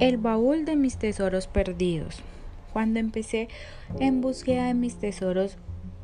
El 0.00 0.16
baúl 0.16 0.64
de 0.64 0.76
mis 0.76 0.96
tesoros 0.96 1.48
perdidos. 1.48 2.20
Cuando 2.72 3.00
empecé 3.00 3.48
en 3.98 4.20
búsqueda 4.20 4.68
de 4.68 4.74
mis 4.74 4.94
tesoros, 4.94 5.56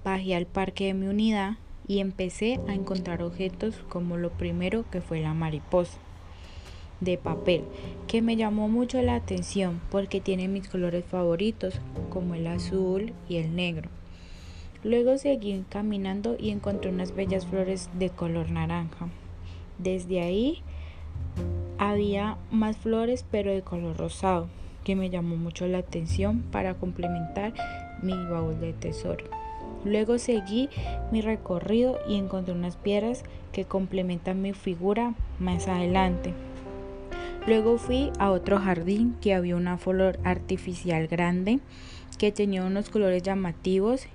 bajé 0.03 0.35
al 0.35 0.47
parque 0.47 0.87
de 0.87 0.95
mi 0.95 1.07
unidad 1.07 1.59
y 1.87 2.01
empecé 2.01 2.59
a 2.67 2.75
encontrar 2.75 3.23
objetos 3.23 3.77
como 3.89 4.17
lo 4.17 4.31
primero 4.31 4.85
que 4.91 5.01
fue 5.01 5.21
la 5.21 5.33
mariposa 5.33 5.97
de 7.01 7.19
papel, 7.19 7.63
que 8.09 8.21
me 8.21 8.35
llamó 8.35 8.69
mucho 8.69 9.01
la 9.01 9.15
atención 9.15 9.81
porque 9.93 10.21
tiene 10.21 10.49
mis 10.49 10.67
colores 10.67 11.05
favoritos 11.05 11.81
como 12.11 12.35
el 12.35 12.49
azul 12.49 13.13
y 13.29 13.37
el 13.37 13.55
negro. 13.55 13.91
Luego 14.83 15.19
seguí 15.19 15.65
caminando 15.69 16.37
y 16.37 16.51
encontré 16.51 16.91
unas 16.91 17.15
bellas 17.15 17.47
flores 17.47 17.89
de 17.97 18.11
color 18.11 18.51
naranja. 18.51 19.09
Desde 19.79 20.21
ahí 20.21 20.65
había 21.79 22.37
más 22.51 22.77
flores 22.77 23.25
pero 23.31 23.53
de 23.53 23.63
color 23.63 23.97
rosado, 23.97 24.49
que 24.85 24.97
me 24.97 25.11
llamó 25.11 25.37
mucho 25.37 25.67
la 25.67 25.79
atención 25.79 26.43
para 26.51 26.75
complementar 26.75 27.55
mi 28.03 28.15
baúl 28.27 28.61
de 28.61 28.73
tesoro. 28.73 29.25
Luego 29.85 30.19
seguí 30.19 30.69
mi 31.13 31.21
recorrido 31.21 31.99
y 32.09 32.17
encontré 32.17 32.55
unas 32.55 32.77
piedras 32.77 33.23
que 33.53 33.65
complementan 33.65 34.41
mi 34.41 34.53
figura 34.53 35.15
más 35.39 35.69
adelante. 35.69 36.33
Luego 37.47 37.77
fui 37.77 38.11
a 38.19 38.31
otro 38.31 38.59
jardín 38.59 39.17
que 39.21 39.35
había 39.35 39.57
una 39.57 39.77
flor 39.77 40.19
artificial 40.25 41.07
grande 41.09 41.61
que 42.19 42.33
tenía 42.33 42.65
unos 42.65 42.89
colores 42.89 43.23
llamativos. 43.23 44.07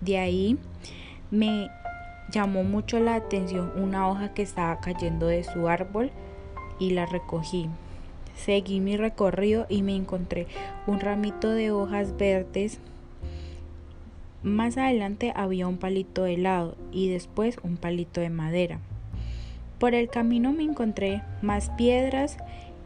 De 0.00 0.18
ahí 0.18 0.58
me 1.30 1.70
llamó 2.32 2.64
mucho 2.64 2.98
la 2.98 3.14
atención 3.14 3.72
una 3.76 4.08
hoja 4.08 4.34
que 4.34 4.42
estaba 4.42 4.80
cayendo 4.80 5.26
de 5.26 5.44
su 5.44 5.68
árbol 5.68 6.10
y 6.78 6.90
la 6.90 7.06
recogí. 7.06 7.68
Seguí 8.36 8.80
mi 8.80 8.96
recorrido 8.96 9.66
y 9.68 9.82
me 9.82 9.94
encontré 9.94 10.46
un 10.86 11.00
ramito 11.00 11.50
de 11.50 11.70
hojas 11.70 12.16
verdes. 12.16 12.78
Más 14.42 14.76
adelante 14.76 15.32
había 15.36 15.68
un 15.68 15.76
palito 15.76 16.24
de 16.24 16.34
helado 16.34 16.76
y 16.90 17.08
después 17.08 17.58
un 17.62 17.76
palito 17.76 18.20
de 18.20 18.30
madera. 18.30 18.80
Por 19.78 19.94
el 19.94 20.08
camino 20.08 20.52
me 20.52 20.64
encontré 20.64 21.22
más 21.42 21.70
piedras 21.70 22.36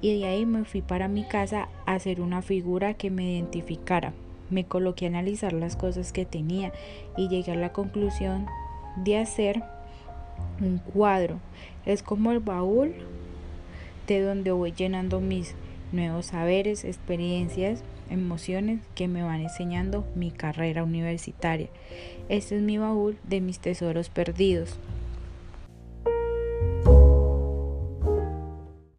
y 0.01 0.19
de 0.19 0.27
ahí 0.27 0.47
me 0.47 0.65
fui 0.65 0.83
para 0.83 1.09
mi 1.09 1.25
casa 1.25 1.69
a 1.87 1.95
hacer 1.95 2.21
una 2.21 2.43
figura 2.43 2.95
que 2.95 3.11
me 3.11 3.33
identificara. 3.33 4.13
Me 4.51 4.65
coloqué 4.65 5.07
a 5.07 5.09
analizar 5.09 5.53
las 5.53 5.77
cosas 5.77 6.13
que 6.13 6.25
tenía 6.25 6.73
y 7.17 7.29
llegué 7.29 7.53
a 7.53 7.57
la 7.57 7.73
conclusión 7.73 8.47
de 8.97 9.19
hacer 9.19 9.63
un 10.61 10.79
cuadro. 10.79 11.39
Es 11.85 12.03
como 12.03 12.33
el 12.33 12.41
baúl 12.41 12.95
de 14.07 14.21
donde 14.23 14.53
voy 14.53 14.73
llenando 14.73 15.21
mis 15.21 15.55
nuevos 15.93 16.27
saberes, 16.27 16.85
experiencias, 16.85 17.83
emociones 18.11 18.81
que 18.95 19.09
me 19.09 19.23
van 19.23 19.41
enseñando 19.41 20.07
mi 20.15 20.31
carrera 20.31 20.85
universitaria. 20.85 21.69
Este 22.29 22.57
es 22.57 22.63
mi 22.63 22.79
baúl 22.79 23.19
de 23.25 23.41
mis 23.41 23.59
tesoros 23.59 24.09
perdidos. 24.09 24.79